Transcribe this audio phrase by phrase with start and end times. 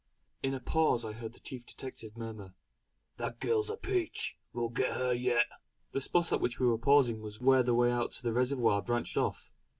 [0.41, 2.55] In a pause I heard the chief detective murmur:
[3.17, 4.35] "That girl's a peach.
[4.51, 5.45] We'll get her yet!"
[5.91, 9.15] The spot at which we were pausing was where the way to the reservoir branched
[9.15, 9.51] off.